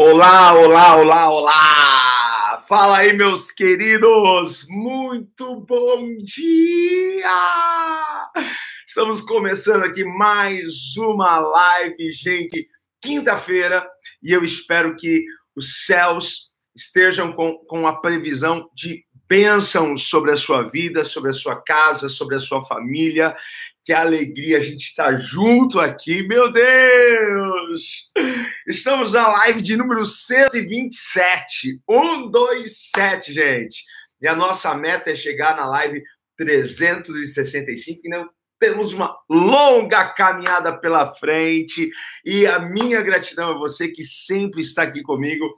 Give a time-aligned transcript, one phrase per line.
[0.00, 2.64] Olá, olá, olá, olá!
[2.68, 4.64] Fala aí, meus queridos!
[4.68, 7.24] Muito bom dia!
[8.86, 12.68] Estamos começando aqui mais uma live, gente,
[13.02, 13.84] quinta-feira,
[14.22, 15.24] e eu espero que
[15.56, 21.34] os céus estejam com, com a previsão de bênçãos sobre a sua vida, sobre a
[21.34, 23.36] sua casa, sobre a sua família.
[23.88, 28.12] Que alegria a gente estar junto aqui, meu Deus!
[28.66, 31.80] Estamos na live de número 127.
[31.88, 33.86] 127, gente.
[34.20, 36.02] E a nossa meta é chegar na live
[36.36, 38.02] 365.
[38.04, 38.28] E não
[38.60, 41.90] temos uma longa caminhada pela frente.
[42.26, 45.48] E a minha gratidão a você que sempre está aqui comigo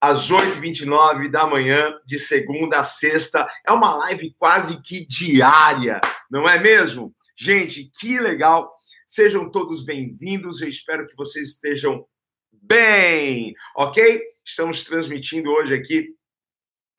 [0.00, 3.44] às 8h29 da manhã, de segunda a sexta.
[3.66, 7.12] É uma live quase que diária, não é mesmo?
[7.44, 8.72] Gente, que legal!
[9.04, 10.62] Sejam todos bem-vindos.
[10.62, 12.06] Eu espero que vocês estejam
[12.52, 14.22] bem, ok?
[14.44, 16.14] Estamos transmitindo hoje aqui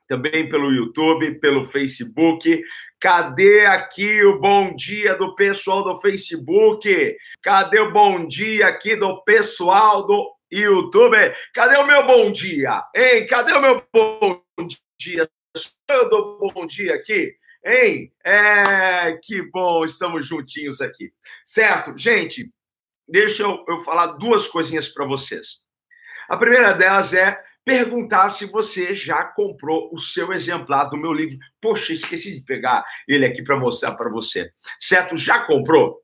[0.05, 2.61] também pelo YouTube, pelo Facebook.
[2.99, 7.15] Cadê aqui o bom dia do pessoal do Facebook?
[7.41, 11.15] Cadê o bom dia aqui do pessoal do YouTube?
[11.53, 12.83] Cadê o meu bom dia?
[12.93, 13.25] Hein?
[13.27, 14.43] Cadê o meu bom
[14.99, 15.25] dia?
[15.87, 17.33] Eu dou bom dia aqui.
[17.65, 18.11] Hein?
[18.23, 21.13] É, que bom, estamos juntinhos aqui.
[21.45, 21.97] Certo?
[21.97, 22.51] Gente,
[23.07, 25.63] deixa eu, eu falar duas coisinhas para vocês.
[26.27, 31.37] A primeira delas é perguntar se você já comprou o seu exemplar do meu livro.
[31.61, 34.51] Poxa, esqueci de pegar ele aqui para mostrar para você.
[34.79, 35.15] Certo?
[35.15, 36.01] Já comprou?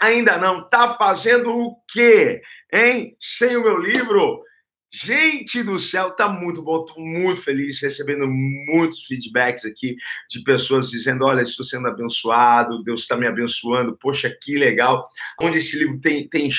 [0.00, 0.68] Ainda não?
[0.68, 2.40] Tá fazendo o quê?
[2.72, 3.16] Hein?
[3.20, 4.44] Sem o meu livro?
[4.90, 9.96] Gente do céu, tá muito bom, tô muito feliz recebendo muitos feedbacks aqui
[10.30, 15.08] de pessoas dizendo: olha, estou sendo abençoado, Deus está me abençoando, poxa, que legal.
[15.40, 16.50] Onde esse livro tem, tem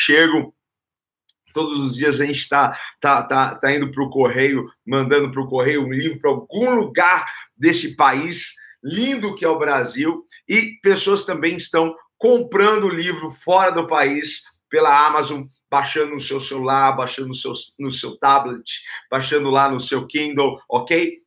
[1.53, 5.41] todos os dias a gente está tá, tá, tá indo para o correio, mandando para
[5.41, 7.25] o correio um livro para algum lugar
[7.57, 13.71] desse país lindo que é o Brasil, e pessoas também estão comprando o livro fora
[13.71, 19.49] do país pela Amazon, baixando no seu celular, baixando no seu, no seu tablet, baixando
[19.49, 21.17] lá no seu Kindle, ok?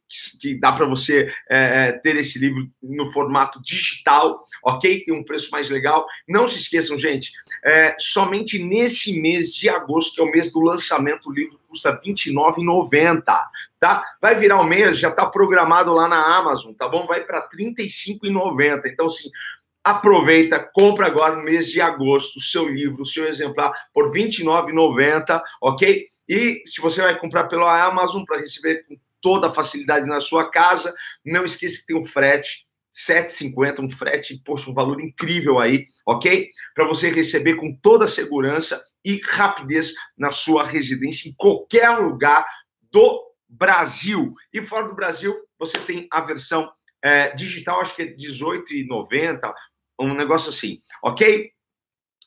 [0.41, 5.03] Que dá para você é, é, ter esse livro no formato digital, ok?
[5.05, 6.07] Tem um preço mais legal.
[6.29, 7.33] Não se esqueçam, gente,
[7.65, 11.93] é, somente nesse mês de agosto, que é o mês do lançamento, o livro custa
[11.93, 13.23] R$ 29,90,
[13.81, 14.05] tá?
[14.21, 17.07] Vai virar o mês, já está programado lá na Amazon, tá bom?
[17.07, 18.83] Vai para R$ 35,90.
[18.87, 19.31] Então, assim,
[19.85, 24.25] aproveita, compra agora no mês de agosto o seu livro, o seu exemplar por R$
[24.29, 26.07] 29,90, ok?
[26.29, 30.51] E se você vai comprar pela Amazon para receber com toda a facilidade na sua
[30.51, 30.95] casa,
[31.25, 36.51] não esqueça que tem um frete 7,50, um frete, poxa, um valor incrível aí, ok?
[36.75, 42.47] Para você receber com toda a segurança e rapidez na sua residência, em qualquer lugar
[42.91, 44.35] do Brasil.
[44.53, 46.71] E fora do Brasil, você tem a versão
[47.03, 49.53] é, digital, acho que é R$18,90,
[50.03, 51.51] um negócio assim, ok?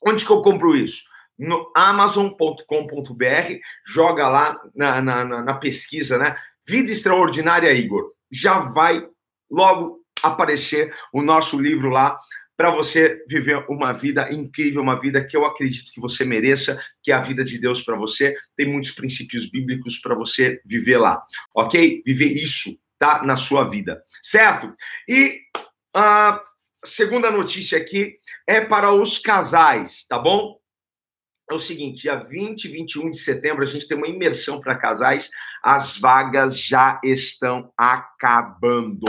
[0.06, 1.04] Onde que eu compro isso?
[1.38, 6.38] No amazon.com.br, joga lá na, na, na, pesquisa, né?
[6.66, 8.12] Vida Extraordinária Igor.
[8.32, 9.06] Já vai
[9.50, 12.18] logo aparecer o nosso livro lá
[12.58, 17.12] para você viver uma vida incrível, uma vida que eu acredito que você mereça, que
[17.12, 18.36] é a vida de Deus para você.
[18.56, 21.22] Tem muitos princípios bíblicos para você viver lá,
[21.54, 22.02] ok?
[22.06, 23.24] Viver isso, tá?
[23.24, 24.74] Na sua vida, certo?
[25.08, 25.42] E
[25.96, 26.40] uh,
[26.86, 30.60] segunda notícia aqui é para os casais, tá bom?
[31.50, 34.78] É o seguinte, dia 20 e 21 de setembro a gente tem uma imersão para
[34.78, 35.30] casais,
[35.64, 39.06] as vagas já estão acabando,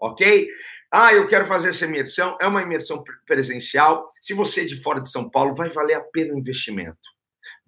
[0.00, 0.48] ok?
[0.90, 4.10] Ah, eu quero fazer essa imersão, é uma imersão presencial.
[4.20, 6.98] Se você é de fora de São Paulo, vai valer a pena o investimento.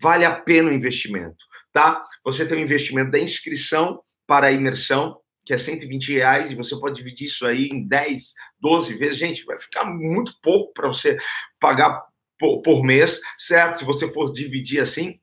[0.00, 2.04] Vale a pena o investimento, tá?
[2.24, 6.78] Você tem o investimento da inscrição para a imersão, que é 120 reais, e você
[6.78, 9.16] pode dividir isso aí em 10, 12 vezes.
[9.16, 11.16] Gente, vai ficar muito pouco para você
[11.58, 12.04] pagar
[12.38, 13.78] por, por, mês, certo?
[13.78, 15.18] Se você for dividir assim.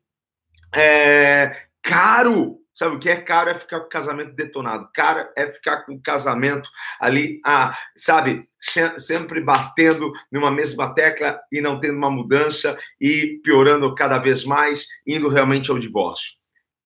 [0.75, 2.57] É caro.
[2.73, 3.51] Sabe o que é caro?
[3.51, 4.89] É ficar com o casamento detonado.
[4.95, 6.67] Caro é ficar com o casamento
[6.99, 8.49] ali, ah, sabe,
[8.97, 14.87] sempre batendo numa mesma tecla e não tendo uma mudança e piorando cada vez mais,
[15.05, 16.33] indo realmente ao divórcio.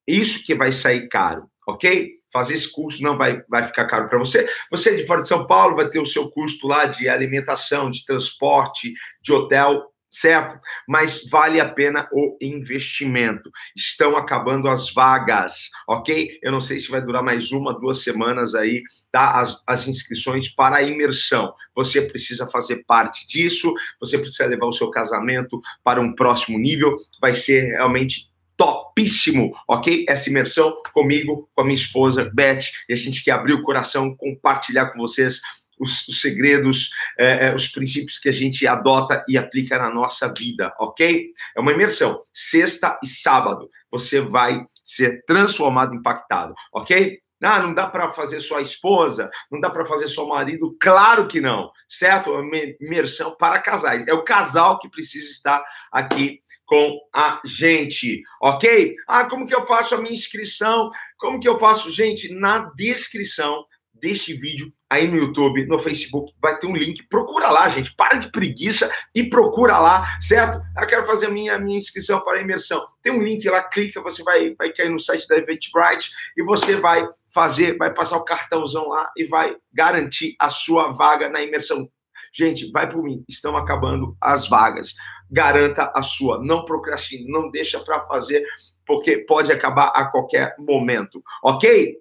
[0.05, 2.18] Isso que vai sair caro, ok?
[2.31, 4.47] Fazer esse curso não vai, vai ficar caro para você.
[4.71, 7.89] Você é de fora de São Paulo vai ter o seu custo lá de alimentação,
[7.89, 10.59] de transporte, de hotel, certo?
[10.87, 13.49] Mas vale a pena o investimento.
[13.75, 16.39] Estão acabando as vagas, ok?
[16.41, 19.39] Eu não sei se vai durar mais uma, duas semanas aí, tá?
[19.39, 21.53] As, as inscrições para a imersão.
[21.75, 26.95] Você precisa fazer parte disso, você precisa levar o seu casamento para um próximo nível.
[27.21, 28.28] Vai ser realmente
[28.59, 30.05] topíssimo, ok?
[30.05, 34.13] Essa imersão comigo, com a minha esposa Beth, e a gente quer abrir o coração,
[34.13, 35.39] compartilhar com vocês
[35.79, 40.73] os, os segredos, é, os princípios que a gente adota e aplica na nossa vida,
[40.77, 41.31] ok?
[41.55, 42.21] É uma imersão.
[42.33, 47.17] Sexta e sábado você vai ser transformado, impactado, ok?
[47.41, 50.75] Ah, não dá para fazer só a esposa, não dá para fazer só o marido.
[50.79, 52.31] Claro que não, certo?
[52.31, 54.07] É uma imersão para casais.
[54.07, 58.95] É o casal que precisa estar aqui com a gente, ok?
[59.07, 60.91] Ah, como que eu faço a minha inscrição?
[61.17, 61.91] Como que eu faço?
[61.91, 63.65] Gente, na descrição
[63.99, 67.03] deste vídeo aí no YouTube, no Facebook, vai ter um link.
[67.07, 67.93] Procura lá, gente.
[67.95, 70.61] Para de preguiça e procura lá, certo?
[70.79, 72.85] Eu quero fazer a minha, minha inscrição para a imersão.
[73.01, 76.75] Tem um link lá, clica, você vai, vai cair no site da Eventbrite e você
[76.75, 81.89] vai fazer, vai passar o cartãozão lá e vai garantir a sua vaga na imersão.
[82.33, 84.95] Gente, vai por mim, estão acabando as vagas.
[85.31, 88.43] Garanta a sua, não procrastine, não deixa para fazer,
[88.85, 91.97] porque pode acabar a qualquer momento, ok?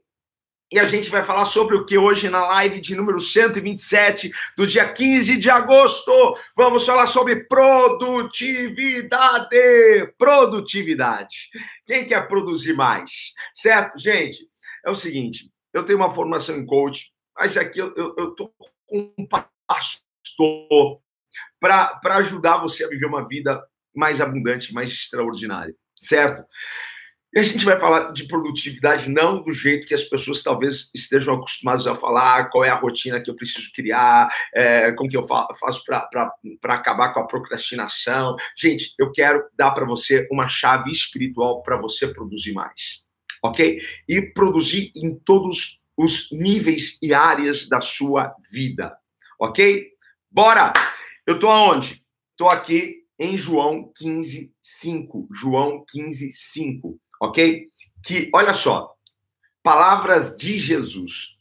[0.70, 4.66] E a gente vai falar sobre o que hoje na live de número 127 do
[4.66, 6.12] dia 15 de agosto.
[6.54, 9.48] Vamos falar sobre produtividade.
[10.18, 11.48] Produtividade.
[11.86, 13.32] Quem quer produzir mais?
[13.54, 14.46] Certo, gente?
[14.84, 18.52] É o seguinte, eu tenho uma formação em coach, mas aqui eu, tô
[18.86, 21.00] com um pastor
[21.60, 23.62] para ajudar você a viver uma vida
[23.94, 26.44] mais abundante, mais extraordinária, certo?
[27.34, 31.34] E a gente vai falar de produtividade não do jeito que as pessoas talvez estejam
[31.34, 35.26] acostumadas a falar, qual é a rotina que eu preciso criar, é, como que eu
[35.26, 36.32] faço para
[36.64, 38.34] acabar com a procrastinação.
[38.56, 43.04] Gente, eu quero dar para você uma chave espiritual para você produzir mais,
[43.42, 43.80] ok?
[44.08, 48.96] E produzir em todos os níveis e áreas da sua vida,
[49.38, 49.88] ok?
[50.30, 50.72] Bora!
[51.26, 52.04] Eu estou aonde?
[52.30, 55.28] Estou aqui em João 15, 5.
[55.32, 57.68] João 15, 5 ok?
[58.02, 58.94] Que, olha só,
[59.62, 61.36] palavras de Jesus.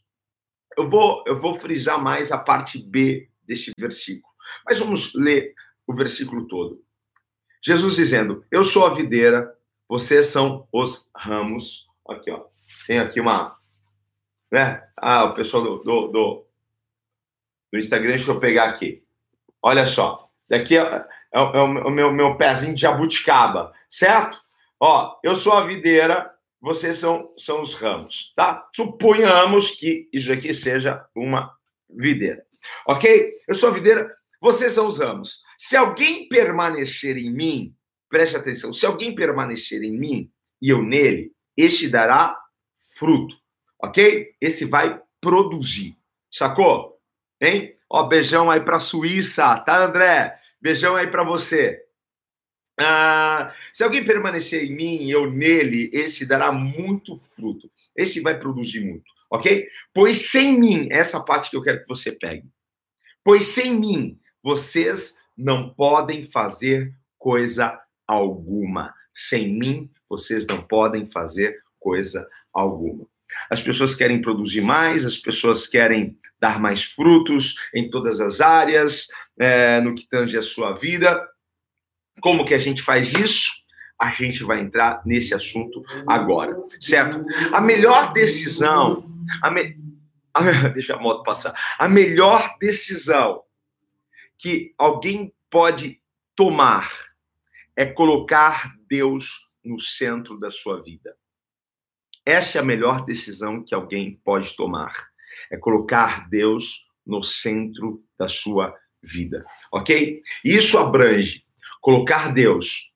[0.76, 4.32] Eu vou, eu vou frisar mais a parte B deste versículo,
[4.64, 5.54] mas vamos ler
[5.86, 6.82] o versículo todo.
[7.62, 9.52] Jesus dizendo: Eu sou a videira,
[9.88, 11.87] vocês são os ramos.
[12.08, 12.44] Aqui, ó.
[12.86, 13.56] Tem aqui uma.
[14.50, 14.82] Né?
[14.96, 16.46] Ah, o pessoal do, do, do,
[17.72, 19.04] do Instagram, deixa eu pegar aqui.
[19.62, 20.28] Olha só.
[20.48, 24.40] Daqui é, é, é o meu, meu pezinho de jabuticaba, certo?
[24.80, 28.66] Ó, eu sou a videira, vocês são, são os ramos, tá?
[28.74, 31.54] Suponhamos que isso aqui seja uma
[31.90, 32.44] videira,
[32.86, 33.34] ok?
[33.46, 35.42] Eu sou a videira, vocês são os ramos.
[35.58, 37.74] Se alguém permanecer em mim,
[38.08, 40.30] preste atenção, se alguém permanecer em mim
[40.62, 42.38] e eu nele, este dará
[42.96, 43.36] fruto,
[43.82, 44.34] ok?
[44.40, 45.96] Esse vai produzir,
[46.30, 47.00] sacou?
[47.40, 47.76] Hein?
[47.90, 50.38] Ó, beijão aí pra Suíça, tá, André?
[50.60, 51.84] Beijão aí para você.
[52.80, 57.68] Ah, se alguém permanecer em mim eu nele, esse dará muito fruto.
[57.96, 59.66] Esse vai produzir muito, ok?
[59.92, 62.48] Pois sem mim, essa parte que eu quero que você pegue.
[63.24, 68.94] Pois sem mim, vocês não podem fazer coisa alguma.
[69.12, 73.06] Sem mim, vocês não podem fazer coisa alguma.
[73.50, 79.08] As pessoas querem produzir mais, as pessoas querem dar mais frutos em todas as áreas,
[79.38, 81.20] é, no que tange a sua vida
[82.20, 83.62] como que a gente faz isso?
[83.98, 87.24] A gente vai entrar nesse assunto agora, certo?
[87.52, 89.10] A melhor decisão,
[89.42, 89.76] a me...
[90.72, 91.54] deixa a moto passar.
[91.78, 93.42] A melhor decisão
[94.36, 96.00] que alguém pode
[96.36, 96.92] tomar
[97.74, 101.16] é colocar Deus no centro da sua vida.
[102.24, 105.08] Essa é a melhor decisão que alguém pode tomar.
[105.50, 110.20] É colocar Deus no centro da sua vida, ok?
[110.44, 111.46] Isso abrange
[111.80, 112.92] Colocar Deus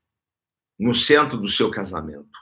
[0.78, 2.38] no centro do seu casamento,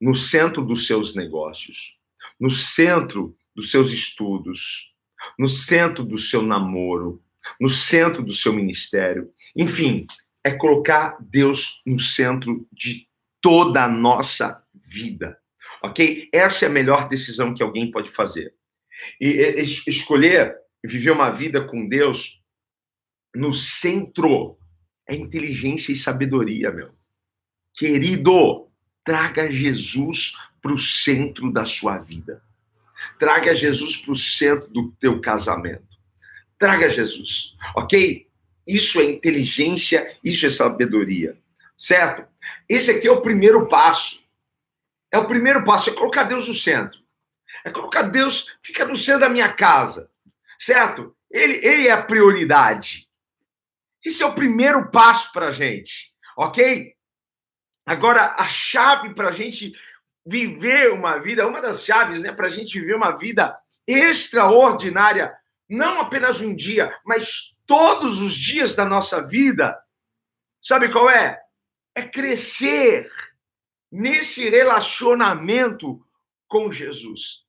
[0.00, 1.96] no centro dos seus negócios,
[2.38, 4.94] no centro dos seus estudos,
[5.38, 7.22] no centro do seu namoro,
[7.60, 9.32] no centro do seu ministério.
[9.54, 10.06] Enfim,
[10.42, 13.08] é colocar Deus no centro de
[13.40, 15.38] toda a nossa vida.
[15.82, 16.28] Ok?
[16.32, 18.54] Essa é a melhor decisão que alguém pode fazer.
[19.20, 19.26] E
[19.86, 22.42] escolher viver uma vida com Deus
[23.34, 24.58] no centro
[25.06, 26.90] é inteligência e sabedoria, meu.
[27.74, 28.68] Querido,
[29.04, 32.42] traga Jesus para o centro da sua vida.
[33.18, 35.98] Traga Jesus para o centro do teu casamento.
[36.58, 38.26] Traga Jesus, ok?
[38.66, 41.36] Isso é inteligência, isso é sabedoria,
[41.76, 42.29] certo?
[42.68, 44.24] Esse aqui é o primeiro passo.
[45.12, 47.00] É o primeiro passo, é colocar Deus no centro.
[47.64, 50.10] É colocar Deus, fica no centro da minha casa,
[50.58, 51.16] certo?
[51.30, 53.08] Ele, ele é a prioridade.
[54.04, 56.94] Esse é o primeiro passo para a gente, ok?
[57.84, 59.74] Agora, a chave para a gente
[60.24, 65.34] viver uma vida, uma das chaves né, para a gente viver uma vida extraordinária,
[65.68, 69.78] não apenas um dia, mas todos os dias da nossa vida,
[70.62, 71.40] sabe qual é?
[71.94, 73.10] É crescer
[73.90, 76.00] nesse relacionamento
[76.46, 77.40] com Jesus.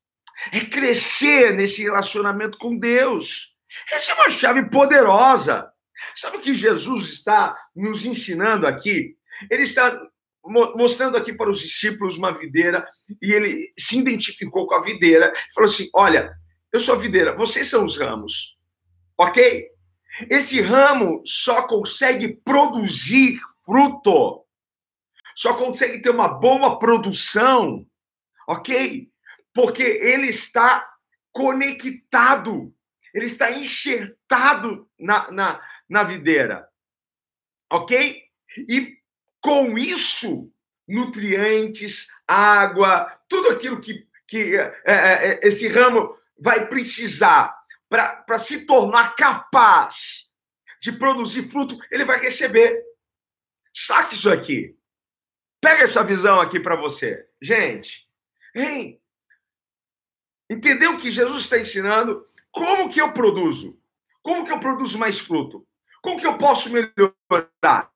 [0.52, 3.54] É crescer nesse relacionamento com Deus.
[3.92, 5.72] Essa é uma chave poderosa.
[6.16, 9.16] Sabe o que Jesus está nos ensinando aqui?
[9.50, 10.00] Ele está
[10.44, 12.88] mostrando aqui para os discípulos uma videira
[13.22, 16.34] e ele se identificou com a videira falou assim: Olha,
[16.74, 18.58] eu sou a videira, vocês são os ramos,
[19.18, 19.68] ok?
[20.30, 23.40] Esse ramo só consegue produzir
[23.72, 24.46] fruto,
[25.34, 27.88] só consegue ter uma boa produção,
[28.46, 29.10] ok?
[29.54, 30.92] Porque ele está
[31.32, 32.76] conectado,
[33.14, 36.68] ele está enxertado na, na, na videira,
[37.72, 38.22] ok?
[38.58, 38.98] E
[39.40, 40.52] com isso,
[40.86, 48.66] nutrientes, água, tudo aquilo que, que é, é, é esse ramo vai precisar para se
[48.66, 50.30] tornar capaz
[50.82, 52.91] de produzir fruto, ele vai receber.
[53.74, 54.78] Saque isso aqui.
[55.62, 57.28] Pega essa visão aqui para você.
[57.42, 58.08] Gente,
[58.56, 59.02] hein?
[60.50, 62.26] Entendeu o que Jesus está ensinando?
[62.52, 63.80] Como que eu produzo?
[64.22, 65.66] Como que eu produzo mais fruto?
[66.02, 67.91] Como que eu posso melhorar?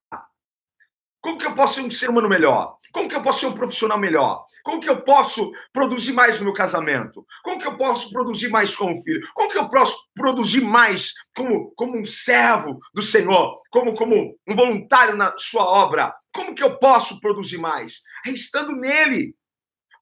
[1.26, 2.78] Como que eu posso ser um ser humano melhor?
[2.94, 4.46] Como que eu posso ser um profissional melhor?
[4.64, 7.26] Como que eu posso produzir mais no meu casamento?
[7.44, 9.28] Como que eu posso produzir mais como filho?
[9.34, 13.60] Como que eu posso produzir mais como, como um servo do Senhor?
[13.72, 16.14] Como, como um voluntário na sua obra?
[16.32, 18.02] Como que eu posso produzir mais?
[18.24, 19.36] É estando nele.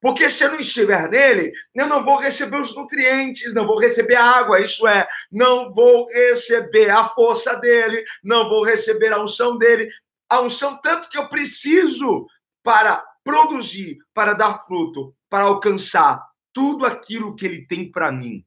[0.02, 4.16] Porque se eu não estiver nele, eu não vou receber os nutrientes, não vou receber
[4.16, 9.58] a água, isso é, não vou receber a força dele, não vou receber a unção
[9.58, 9.88] dele,
[10.30, 12.28] a unção tanto que eu preciso
[12.64, 18.46] para produzir, para dar fruto, para alcançar tudo aquilo que ele tem para mim.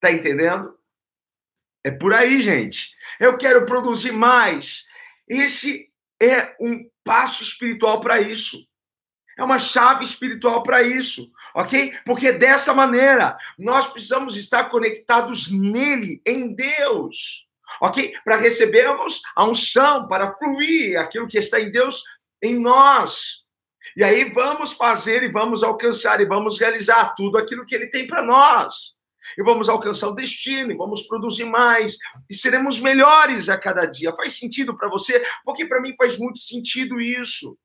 [0.00, 0.78] Tá entendendo?
[1.82, 2.94] É por aí, gente.
[3.18, 4.84] Eu quero produzir mais.
[5.28, 5.90] Esse
[6.20, 8.66] é um passo espiritual para isso.
[9.36, 11.98] É uma chave espiritual para isso, ok?
[12.04, 17.44] Porque dessa maneira nós precisamos estar conectados nele, em Deus
[17.80, 18.14] ok?
[18.24, 22.02] Para recebermos a unção, para fluir aquilo que está em Deus
[22.42, 23.44] em nós.
[23.96, 28.06] E aí vamos fazer e vamos alcançar e vamos realizar tudo aquilo que Ele tem
[28.06, 28.94] para nós.
[29.38, 31.96] E vamos alcançar o destino, e vamos produzir mais,
[32.28, 34.14] e seremos melhores a cada dia.
[34.14, 35.24] Faz sentido para você?
[35.44, 37.56] Porque para mim faz muito sentido isso.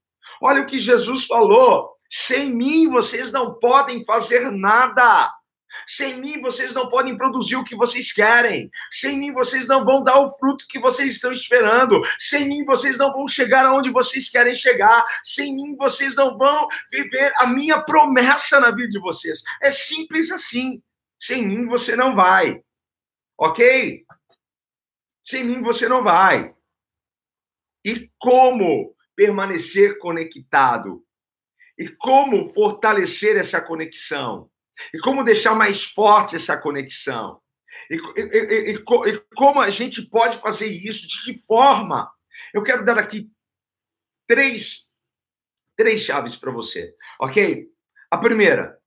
[0.42, 5.32] Olha o que Jesus falou: sem mim vocês não podem fazer nada.
[5.88, 8.69] Sem mim, vocês não podem produzir o que vocês querem.
[8.91, 12.01] Sem mim, vocês não vão dar o fruto que vocês estão esperando.
[12.19, 15.05] Sem mim, vocês não vão chegar aonde vocês querem chegar.
[15.24, 19.41] Sem mim, vocês não vão viver a minha promessa na vida de vocês.
[19.62, 20.81] É simples assim.
[21.19, 22.63] Sem mim, você não vai.
[23.38, 24.05] Ok?
[25.25, 26.53] Sem mim, você não vai.
[27.86, 31.05] E como permanecer conectado?
[31.77, 34.49] E como fortalecer essa conexão?
[34.93, 37.41] E como deixar mais forte essa conexão?
[37.89, 38.83] E, e, e, e,
[39.36, 41.07] como a gente pode fazer isso?
[41.07, 42.12] De que forma?
[42.53, 43.31] Eu quero dar aqui
[44.27, 44.89] três,
[45.75, 47.71] três chaves para você, ok?
[48.12, 48.79] A primeira,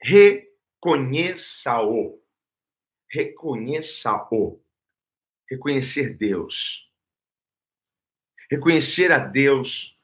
[0.00, 2.22] reconheça-o.
[3.10, 4.62] Reconheça-o.
[5.48, 6.90] Reconhecer Deus.
[8.50, 9.96] Reconhecer a Deus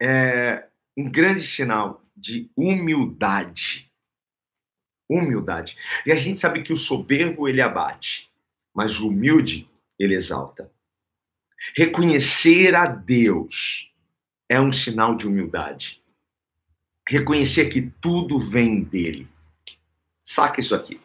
[0.00, 3.90] é um grande sinal de humildade.
[5.08, 5.76] Humildade.
[6.04, 8.30] E a gente sabe que o soberbo ele abate,
[8.74, 10.70] mas o humilde ele exalta.
[11.74, 13.92] Reconhecer a Deus
[14.48, 16.02] é um sinal de humildade.
[17.08, 19.28] Reconhecer que tudo vem dele.
[20.24, 21.00] Saca isso aqui.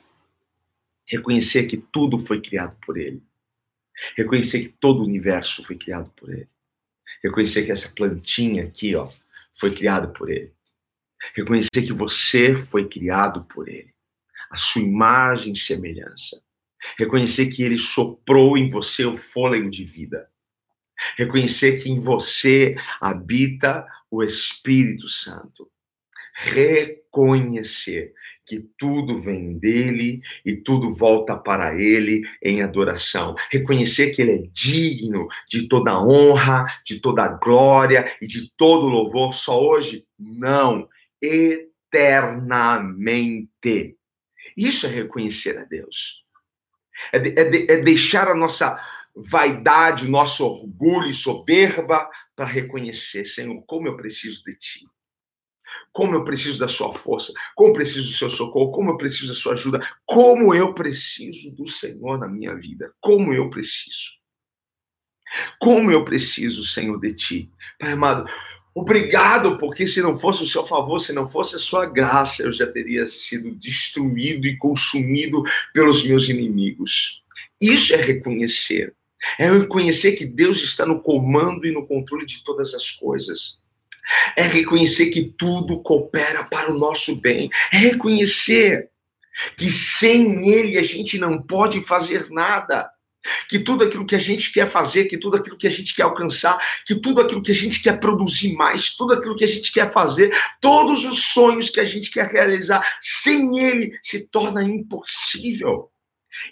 [1.08, 3.22] Reconhecer que tudo foi criado por ele.
[4.18, 6.48] Reconhecer que todo o universo foi criado por ele.
[7.24, 9.10] Reconhecer que essa plantinha aqui, ó,
[9.54, 10.52] foi criada por ele.
[11.36, 13.94] Reconhecer que você foi criado por Ele,
[14.50, 16.42] a sua imagem e semelhança.
[16.98, 20.30] Reconhecer que Ele soprou em você o fôlego de vida.
[21.18, 25.70] Reconhecer que em você habita o Espírito Santo.
[26.36, 28.14] Reconhecer
[28.46, 33.36] que tudo vem dele e tudo volta para ele em adoração.
[33.52, 39.34] Reconhecer que ele é digno de toda honra, de toda glória e de todo louvor
[39.34, 40.06] só hoje?
[40.20, 40.88] Não
[41.24, 43.98] eternamente.
[44.58, 46.22] Isso é reconhecer a Deus.
[47.12, 48.80] É, de, é, de, é deixar a nossa,
[49.16, 54.86] vaidade, o nosso orgulho e soberba para reconhecer, Senhor, como eu preciso de Ti.
[55.92, 59.30] Como eu preciso da sua força, como eu preciso do seu socorro, como eu preciso
[59.30, 64.12] da sua ajuda, como eu preciso do Senhor na minha vida, como eu preciso.
[65.60, 67.52] Como eu preciso, Senhor, de ti.
[67.80, 68.30] Pai amado,
[68.74, 72.54] obrigado, porque se não fosse o seu favor, se não fosse a sua graça, eu
[72.54, 77.24] já teria sido destruído e consumido pelos meus inimigos.
[77.60, 78.94] Isso é reconhecer.
[79.40, 83.60] É reconhecer que Deus está no comando e no controle de todas as coisas.
[84.36, 87.50] É reconhecer que tudo coopera para o nosso bem.
[87.72, 88.90] É reconhecer
[89.58, 92.90] que sem Ele a gente não pode fazer nada
[93.50, 96.04] que tudo aquilo que a gente quer fazer, que tudo aquilo que a gente quer
[96.04, 99.72] alcançar, que tudo aquilo que a gente quer produzir mais, tudo aquilo que a gente
[99.72, 105.90] quer fazer, todos os sonhos que a gente quer realizar, sem ele se torna impossível.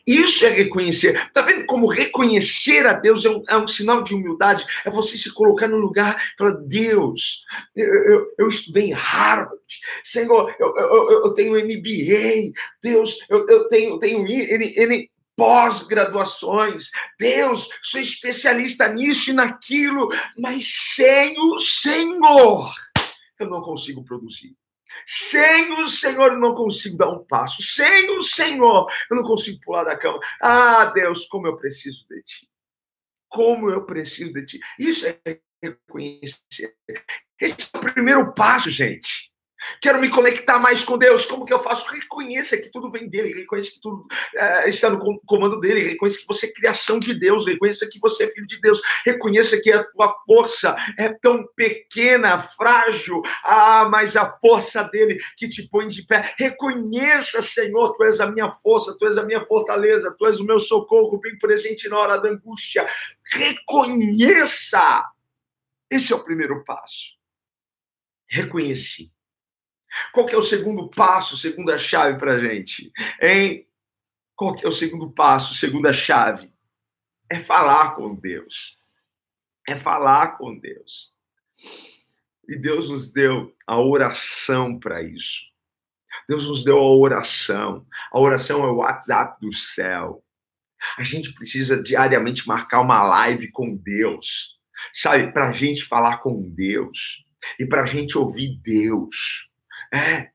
[0.05, 1.31] Isso é reconhecer.
[1.31, 4.65] Tá vendo como reconhecer a Deus é um, é um sinal de humildade?
[4.85, 7.43] É você se colocar no lugar e falar: Deus,
[7.75, 9.57] eu, eu, eu estudei em Harvard,
[10.03, 15.10] Senhor, eu, eu, eu tenho MBA, Deus, eu, eu tenho, tenho N,
[15.41, 16.91] pós-graduações.
[17.17, 20.07] Deus, sou especialista nisso e naquilo,
[20.37, 22.71] mas sem o Senhor,
[23.39, 24.55] eu não consigo produzir.
[25.07, 27.63] Sem o Senhor, eu não consigo dar um passo.
[27.63, 30.19] Sem o Senhor, eu não consigo pular da cama.
[30.39, 32.47] Ah, Deus, como eu preciso de Ti.
[33.27, 34.59] Como eu preciso de Ti.
[34.77, 36.75] Isso é reconhecer.
[37.39, 39.30] Esse é o primeiro passo, gente.
[39.79, 41.25] Quero me conectar mais com Deus.
[41.25, 41.89] Como que eu faço?
[41.91, 46.27] Reconheça que tudo vem dele, reconheça que tudo é, está no comando dele, reconheça que
[46.27, 49.83] você é criação de Deus, reconheça que você é filho de Deus, reconheça que a
[49.83, 56.03] tua força é tão pequena, frágil, ah, mas a força dele que te põe de
[56.03, 56.33] pé.
[56.37, 60.45] Reconheça, Senhor, tu és a minha força, tu és a minha fortaleza, tu és o
[60.45, 62.87] meu socorro bem presente na hora da angústia.
[63.25, 65.05] Reconheça.
[65.89, 67.19] Esse é o primeiro passo.
[68.27, 69.11] Reconheci
[70.11, 72.91] qual que é o segundo passo, segunda chave para a gente?
[73.21, 73.67] Hein?
[74.35, 76.51] Qual que é o segundo passo, segunda chave?
[77.29, 78.77] É falar com Deus.
[79.67, 81.11] É falar com Deus.
[82.47, 85.51] E Deus nos deu a oração para isso.
[86.27, 87.85] Deus nos deu a oração.
[88.11, 90.23] A oração é o WhatsApp do céu.
[90.97, 94.57] A gente precisa diariamente marcar uma live com Deus,
[94.93, 95.31] sabe?
[95.31, 97.23] Para a gente falar com Deus
[97.59, 99.50] e para a gente ouvir Deus.
[99.93, 100.29] É,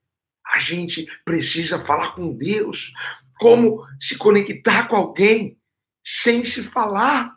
[0.46, 2.92] a gente precisa falar com Deus.
[3.38, 5.58] Como se conectar com alguém
[6.04, 7.36] sem se falar?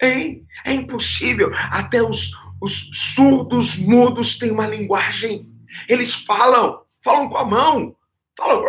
[0.00, 0.46] Hein?
[0.64, 1.50] É impossível.
[1.70, 5.48] Até os, os surdos, mudos têm uma linguagem.
[5.88, 7.96] Eles falam, falam com a mão.
[8.36, 8.62] Falam,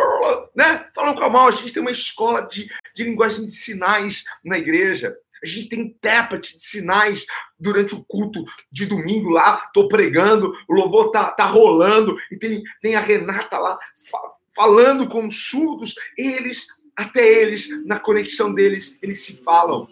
[0.54, 0.88] né?
[0.94, 1.46] Falam com a mão.
[1.46, 5.16] A gente tem uma escola de, de linguagem de sinais na igreja.
[5.42, 7.24] A gente tem intérprete de sinais
[7.58, 12.62] durante o culto de domingo lá, tô pregando, o louvor tá, tá rolando, e tem,
[12.80, 13.78] tem a Renata lá
[14.10, 14.18] fa
[14.52, 19.88] falando com surdos, eles, até eles, na conexão deles, eles se falam.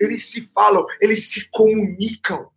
[0.00, 2.48] Eles se falam, eles se comunicam.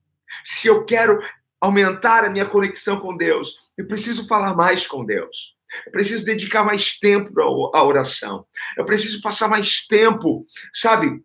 [0.44, 1.20] Se eu quero
[1.60, 5.56] aumentar a minha conexão com Deus, eu preciso falar mais com Deus.
[5.86, 7.32] Eu preciso dedicar mais tempo
[7.74, 8.46] à oração.
[8.76, 11.24] Eu preciso passar mais tempo, sabe,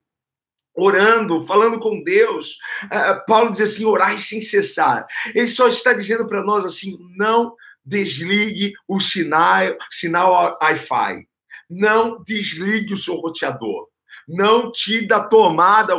[0.77, 2.59] orando, falando com Deus.
[2.85, 5.07] Uh, Paulo diz assim: orai sem cessar.
[5.35, 11.27] Ele só está dizendo para nós assim: não desligue o sinal, sinal Wi-Fi.
[11.69, 13.89] Não desligue o seu roteador.
[14.27, 15.95] Não tire da tomada.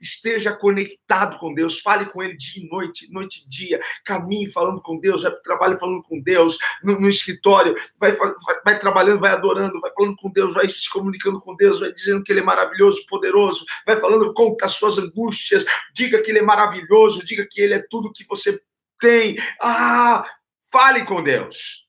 [0.00, 1.80] Esteja conectado com Deus.
[1.80, 3.80] Fale com Ele dia e noite, noite e dia.
[4.04, 5.22] Caminhe falando com Deus.
[5.22, 6.58] Vai para o trabalho falando com Deus.
[6.82, 7.74] No, no escritório.
[7.98, 9.80] Vai, vai, vai, trabalhando, vai adorando.
[9.80, 10.54] Vai falando com Deus.
[10.54, 11.80] Vai se comunicando com Deus.
[11.80, 13.64] Vai dizendo que Ele é maravilhoso, poderoso.
[13.86, 15.64] Vai falando com as suas angústias.
[15.94, 17.24] Diga que Ele é maravilhoso.
[17.24, 18.60] Diga que Ele é tudo que você
[18.98, 19.36] tem.
[19.60, 20.26] Ah,
[20.70, 21.86] fale com Deus.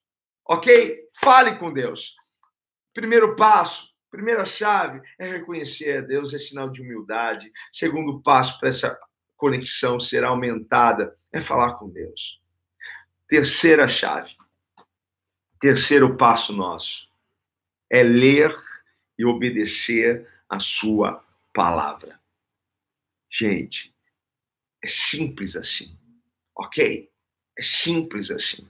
[0.47, 0.99] Ok?
[1.21, 2.15] Fale com Deus.
[2.93, 7.51] Primeiro passo, Primeira chave é reconhecer a Deus, é sinal de humildade.
[7.71, 8.99] Segundo passo para essa
[9.37, 12.41] conexão ser aumentada é falar com Deus.
[13.27, 14.35] Terceira chave,
[15.59, 17.09] terceiro passo nosso
[17.89, 18.53] é ler
[19.17, 22.19] e obedecer a sua palavra.
[23.29, 23.95] Gente,
[24.83, 25.97] é simples assim,
[26.55, 27.09] ok?
[27.57, 28.69] É simples assim.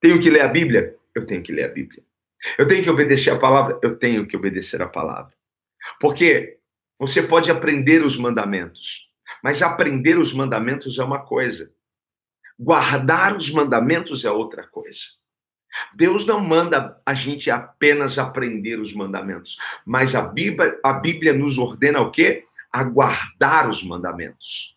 [0.00, 0.98] Tenho que ler a Bíblia?
[1.14, 2.07] Eu tenho que ler a Bíblia.
[2.56, 3.78] Eu tenho que obedecer a palavra?
[3.82, 5.32] Eu tenho que obedecer a palavra.
[6.00, 6.58] Porque
[6.98, 9.10] você pode aprender os mandamentos,
[9.42, 11.72] mas aprender os mandamentos é uma coisa.
[12.58, 15.00] Guardar os mandamentos é outra coisa.
[15.94, 21.58] Deus não manda a gente apenas aprender os mandamentos, mas a Bíblia, a Bíblia nos
[21.58, 22.46] ordena o quê?
[22.72, 24.76] A guardar os mandamentos.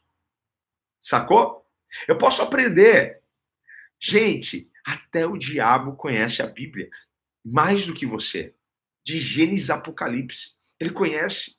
[1.00, 1.66] Sacou?
[2.08, 3.22] Eu posso aprender.
[4.00, 6.90] Gente, até o diabo conhece a Bíblia
[7.44, 8.56] mais do que você.
[9.04, 10.56] De Gênesis Apocalipse.
[10.80, 11.56] Ele conhece.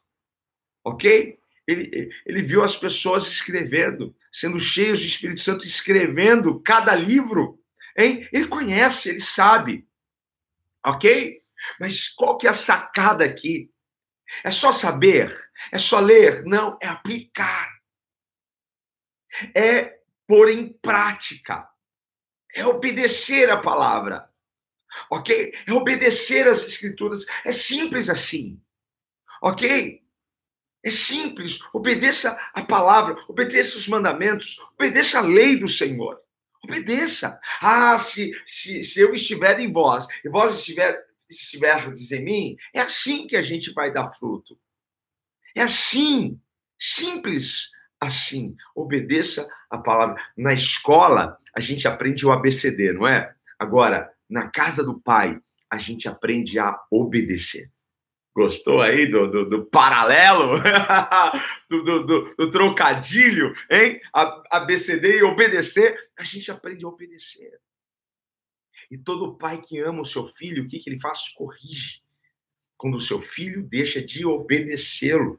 [0.84, 1.38] Ok?
[1.66, 7.62] Ele, ele viu as pessoas escrevendo, sendo cheios de Espírito Santo, escrevendo cada livro
[7.96, 8.28] Hein?
[8.32, 9.86] Ele conhece, ele sabe.
[10.84, 11.42] Ok?
[11.78, 13.72] Mas qual que é a sacada aqui?
[14.42, 15.50] É só saber?
[15.70, 16.42] É só ler?
[16.44, 17.70] Não, é aplicar.
[19.54, 21.68] É pôr em prática.
[22.54, 24.30] É obedecer a palavra.
[25.10, 25.54] Ok?
[25.66, 27.26] É obedecer as escrituras.
[27.44, 28.60] É simples assim.
[29.40, 30.02] Ok?
[30.84, 31.60] É simples.
[31.72, 36.20] Obedeça a palavra, obedeça os mandamentos, obedeça a lei do Senhor.
[36.62, 37.40] Obedeça.
[37.60, 42.80] Ah, se, se, se eu estiver em vós e vós estiver, estiverdes em mim, é
[42.80, 44.58] assim que a gente vai dar fruto.
[45.54, 46.40] É assim,
[46.78, 48.56] simples assim.
[48.74, 50.20] Obedeça a palavra.
[50.36, 53.34] Na escola, a gente aprende o ABCD, não é?
[53.58, 55.38] Agora, na casa do pai,
[55.70, 57.70] a gente aprende a obedecer.
[58.34, 60.58] Gostou aí do, do, do paralelo?
[61.68, 64.00] do, do, do, trocadilho, hein?
[64.50, 65.98] ABCD e obedecer.
[66.18, 67.60] A gente aprende a obedecer.
[68.90, 71.28] E todo pai que ama o seu filho, o que, que ele faz?
[71.28, 72.00] Corrige.
[72.78, 75.38] Quando o seu filho deixa de obedecê-lo.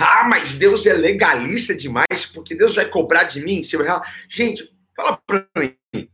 [0.00, 3.84] Ah, mas Deus é legalista demais, porque Deus vai cobrar de mim se eu
[4.28, 6.08] Gente, fala para mim.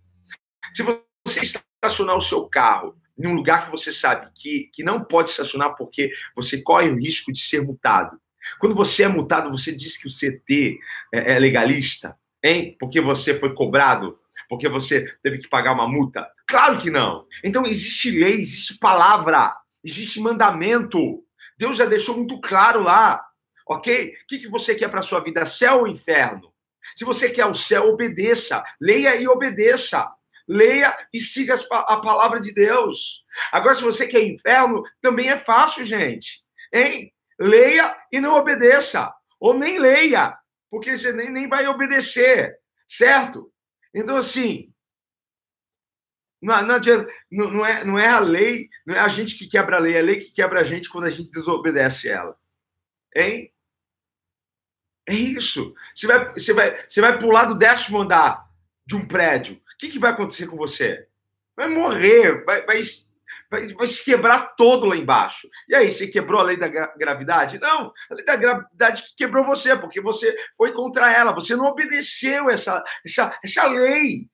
[0.74, 1.40] Se você
[1.82, 5.74] estacionar o seu carro em um lugar que você sabe que, que não pode estacionar
[5.76, 8.18] porque você corre o risco de ser multado.
[8.60, 10.78] Quando você é multado, você diz que o CT
[11.12, 12.76] é, é legalista, hein?
[12.78, 16.26] Porque você foi cobrado, porque você teve que pagar uma multa.
[16.46, 17.26] Claro que não.
[17.42, 21.22] Então existe lei, existe palavra, existe mandamento.
[21.58, 23.22] Deus já deixou muito claro lá,
[23.68, 24.14] ok?
[24.24, 26.52] O que, que você quer para sua vida, céu ou inferno?
[26.94, 28.64] Se você quer o céu, obedeça.
[28.80, 30.08] Leia e obedeça
[30.48, 33.22] leia e siga a palavra de Deus.
[33.52, 36.42] Agora, se você quer inferno, também é fácil, gente.
[36.72, 37.12] Hein?
[37.38, 39.14] Leia e não obedeça.
[39.38, 40.36] Ou nem leia,
[40.70, 43.52] porque você nem, nem vai obedecer, certo?
[43.94, 44.72] Então, assim,
[46.42, 49.46] não, não, adianta, não, não, é, não é a lei, não é a gente que
[49.46, 52.36] quebra a lei, é a lei que quebra a gente quando a gente desobedece ela.
[53.14, 53.52] Hein?
[55.08, 55.74] É isso.
[55.94, 58.48] Você vai, você vai, você vai pular do décimo andar
[58.86, 61.06] de um prédio que, que vai acontecer com você?
[61.56, 62.82] Vai morrer, vai, vai,
[63.50, 65.48] vai, vai se quebrar todo lá embaixo.
[65.68, 67.58] E aí, você quebrou a lei da gravidade?
[67.58, 71.66] Não, a lei da gravidade que quebrou você, porque você foi contra ela, você não
[71.66, 74.28] obedeceu essa, essa, essa lei.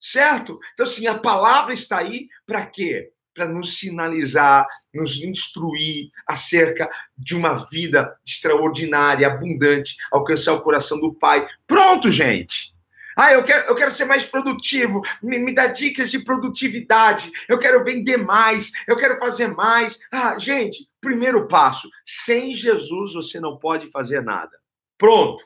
[0.00, 0.58] Certo?
[0.74, 3.10] Então, assim, a palavra está aí para quê?
[3.32, 11.14] Para nos sinalizar, nos instruir acerca de uma vida extraordinária, abundante, alcançar o coração do
[11.14, 11.48] Pai.
[11.66, 12.73] Pronto, gente.
[13.16, 15.02] Ah, eu quero, eu quero ser mais produtivo.
[15.22, 17.30] Me, me dá dicas de produtividade.
[17.48, 18.70] Eu quero vender mais.
[18.86, 19.98] Eu quero fazer mais.
[20.10, 24.58] Ah, gente, primeiro passo: sem Jesus você não pode fazer nada.
[24.98, 25.44] Pronto.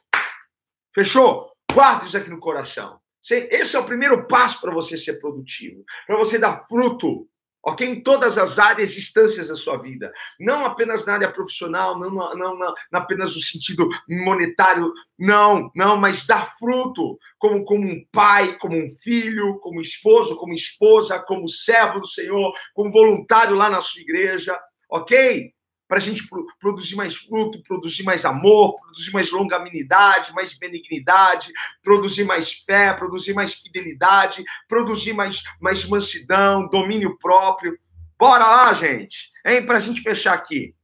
[0.94, 1.52] Fechou?
[1.72, 2.98] Guarda isso aqui no coração.
[3.30, 7.28] Esse é o primeiro passo para você ser produtivo, para você dar fruto
[7.62, 7.86] ok?
[7.86, 10.12] Em todas as áreas e instâncias da sua vida.
[10.38, 16.26] Não apenas na área profissional, não, não, não, apenas no sentido monetário, não, não, mas
[16.26, 22.00] dar fruto como, como um pai, como um filho, como esposo, como esposa, como servo
[22.00, 24.58] do Senhor, como voluntário lá na sua igreja,
[24.90, 25.52] ok?
[25.88, 26.28] Para a gente
[26.60, 31.50] produzir mais fruto, produzir mais amor, produzir mais longanimidade, mais benignidade,
[31.82, 37.78] produzir mais fé, produzir mais fidelidade, produzir mais, mais mansidão, domínio próprio.
[38.18, 39.32] Bora lá, gente?
[39.66, 40.76] Para a gente fechar aqui.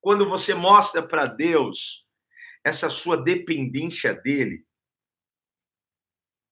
[0.00, 2.06] Quando você mostra para Deus
[2.62, 4.64] essa sua dependência dele,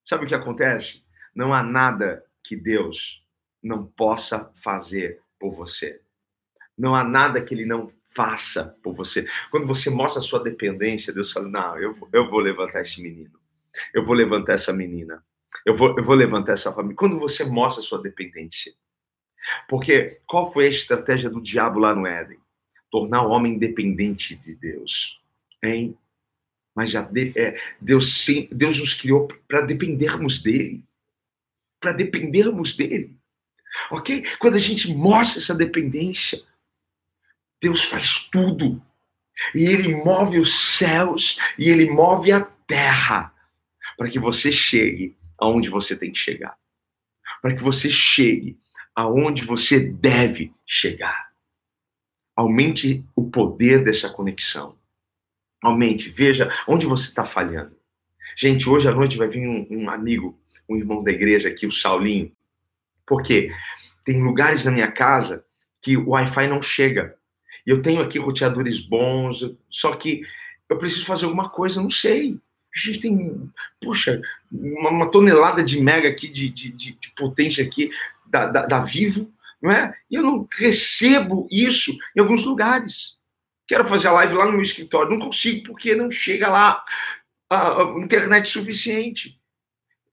[0.03, 1.03] sabe o que acontece?
[1.35, 3.23] Não há nada que Deus
[3.61, 6.01] não possa fazer por você.
[6.77, 9.27] Não há nada que ele não faça por você.
[9.51, 13.39] Quando você mostra a sua dependência, Deus fala: Não, eu, eu vou levantar esse menino.
[13.93, 15.23] Eu vou levantar essa menina.
[15.65, 16.95] Eu vou, eu vou levantar essa família.
[16.95, 18.73] Quando você mostra a sua dependência.
[19.67, 22.37] Porque qual foi a estratégia do diabo lá no Éden?
[22.91, 25.21] Tornar o homem dependente de Deus.
[25.63, 25.97] Hein?
[26.75, 30.83] Mas já de, é, Deus, sim, Deus nos criou para dependermos dele.
[31.79, 33.15] Para dependermos dele.
[33.91, 34.25] Ok?
[34.39, 36.41] Quando a gente mostra essa dependência,
[37.61, 38.81] Deus faz tudo.
[39.53, 43.33] E ele move os céus e ele move a terra
[43.97, 46.57] para que você chegue aonde você tem que chegar.
[47.41, 48.57] Para que você chegue
[48.95, 51.31] aonde você deve chegar.
[52.35, 54.77] Aumente o poder dessa conexão.
[55.61, 57.75] Aumente, veja onde você está falhando.
[58.35, 60.39] Gente, hoje à noite vai vir um, um, amigo,
[60.69, 62.31] um irmão da igreja aqui, o Saulinho.
[63.05, 63.51] Por quê?
[64.03, 65.43] Tem lugares na minha casa
[65.81, 67.16] que o Wi-Fi não chega.
[67.67, 70.21] Eu tenho aqui roteadores bons, só que
[70.69, 72.39] eu preciso fazer alguma coisa, não sei.
[72.73, 73.51] A gente tem,
[73.81, 77.91] puxa, uma, uma tonelada de mega aqui, de, de, de potência aqui,
[78.25, 79.29] da, da, da Vivo,
[79.61, 79.93] não é?
[80.09, 83.17] E eu não recebo isso em alguns lugares.
[83.67, 86.81] Quero fazer a live lá no meu escritório, não consigo porque não chega lá
[87.49, 89.37] a, a internet suficiente.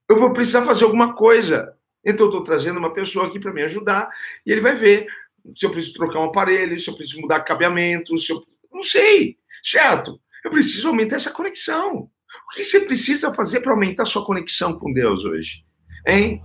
[0.09, 1.73] Eu vou precisar fazer alguma coisa.
[2.05, 4.11] Então eu estou trazendo uma pessoa aqui para me ajudar
[4.45, 5.07] e ele vai ver
[5.55, 9.37] se eu preciso trocar um aparelho, se eu preciso mudar cabeamento, se eu não sei,
[9.63, 10.21] certo?
[10.45, 12.11] Eu preciso aumentar essa conexão.
[12.47, 15.65] O que você precisa fazer para aumentar sua conexão com Deus hoje?
[16.07, 16.43] Hein?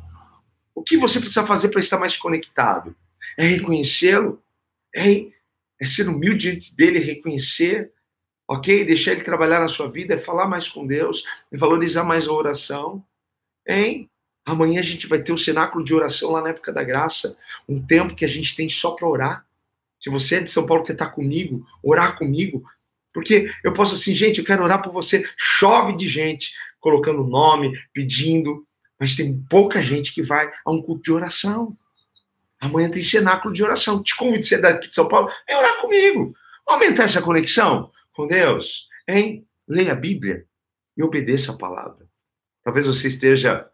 [0.74, 2.96] O que você precisa fazer para estar mais conectado?
[3.38, 4.42] É reconhecê-lo?
[4.96, 5.28] É,
[5.80, 7.92] é ser humilde diante dele, reconhecer,
[8.48, 8.86] ok?
[8.86, 12.34] Deixar ele trabalhar na sua vida, é falar mais com Deus, é valorizar mais a
[12.34, 13.04] oração,
[13.68, 14.09] hein?
[14.50, 17.38] Amanhã a gente vai ter o um cenáculo de oração lá na época da graça,
[17.68, 19.46] um tempo que a gente tem só para orar.
[20.02, 22.64] Se você é de São Paulo, quer estar comigo, orar comigo,
[23.14, 25.24] porque eu posso assim, gente, eu quero orar por você.
[25.38, 28.66] Chove de gente colocando nome, pedindo,
[29.00, 31.72] mas tem pouca gente que vai a um culto de oração.
[32.60, 34.02] Amanhã tem cenáculo de oração.
[34.02, 36.36] Te convido, você é daqui de São Paulo, vem orar comigo.
[36.66, 39.44] Aumentar essa conexão com Deus, hein?
[39.68, 40.44] Leia a Bíblia
[40.98, 42.08] e obedeça a palavra.
[42.64, 43.70] Talvez você esteja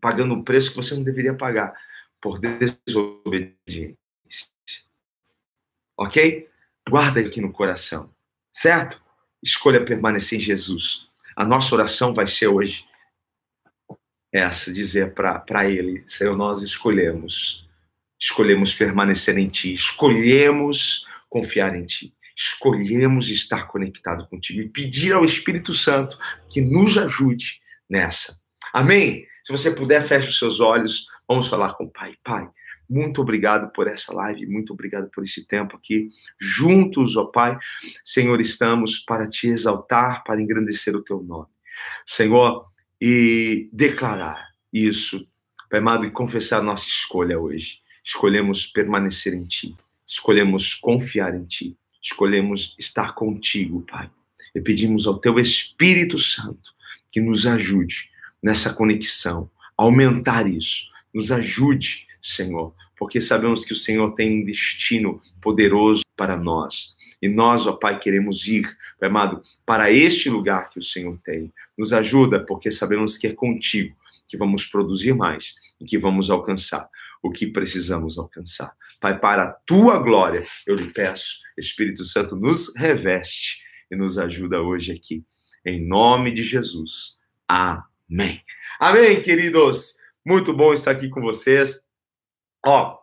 [0.00, 1.74] pagando um preço que você não deveria pagar
[2.20, 3.96] por desobediência.
[5.96, 6.48] Ok?
[6.88, 8.14] Guarda aqui no coração,
[8.52, 9.02] certo?
[9.42, 11.08] Escolha permanecer em Jesus.
[11.36, 12.84] A nossa oração vai ser hoje
[14.32, 17.68] essa, dizer para Ele, Senhor, nós escolhemos,
[18.18, 25.24] escolhemos permanecer em Ti, escolhemos confiar em Ti, escolhemos estar conectado contigo e pedir ao
[25.24, 28.40] Espírito Santo que nos ajude nessa.
[28.72, 29.26] Amém?
[29.50, 32.14] Se você puder, feche os seus olhos, vamos falar com o Pai.
[32.22, 32.48] Pai,
[32.88, 36.08] muito obrigado por essa live, muito obrigado por esse tempo aqui.
[36.38, 37.58] Juntos, ó Pai,
[38.04, 41.48] Senhor, estamos para te exaltar, para engrandecer o teu nome.
[42.06, 42.64] Senhor,
[43.00, 45.26] e declarar isso,
[45.68, 47.80] Pai amado, e confessar nossa escolha hoje.
[48.04, 54.08] Escolhemos permanecer em Ti, escolhemos confiar em Ti, escolhemos estar contigo, Pai.
[54.54, 56.72] E pedimos ao Teu Espírito Santo
[57.10, 58.09] que nos ajude
[58.42, 65.20] nessa conexão, aumentar isso, nos ajude, Senhor, porque sabemos que o Senhor tem um destino
[65.40, 66.94] poderoso para nós.
[67.22, 71.52] E nós, ó Pai, queremos ir, amado, para este lugar que o Senhor tem.
[71.76, 73.96] Nos ajuda, porque sabemos que é contigo
[74.28, 76.88] que vamos produzir mais e que vamos alcançar
[77.22, 78.74] o que precisamos alcançar.
[79.00, 84.60] Pai, para a tua glória, eu lhe peço, Espírito Santo, nos reveste e nos ajuda
[84.60, 85.24] hoje aqui.
[85.64, 87.18] Em nome de Jesus.
[87.48, 87.89] Amém.
[88.80, 89.98] Amém, queridos.
[90.26, 91.86] Muito bom estar aqui com vocês.
[92.66, 92.98] Ó,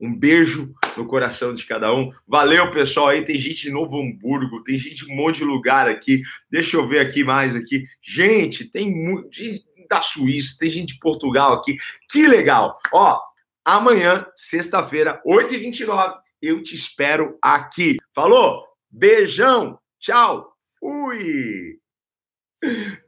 [0.00, 2.12] um beijo no coração de cada um.
[2.28, 3.08] Valeu, pessoal.
[3.08, 6.22] Aí tem gente de Novo Hamburgo, tem gente de um monte de lugar aqui.
[6.48, 7.86] Deixa eu ver aqui mais aqui.
[8.00, 8.88] Gente, tem
[9.32, 11.76] gente da Suíça, tem gente de Portugal aqui.
[12.08, 12.78] Que legal.
[12.92, 13.20] Ó,
[13.64, 17.96] amanhã, sexta-feira, 8h29, eu te espero aqui.
[18.14, 18.64] Falou?
[18.88, 19.76] Beijão.
[19.98, 20.52] Tchau.
[20.78, 21.78] Fui.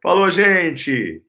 [0.02, 1.22] Falou, gente.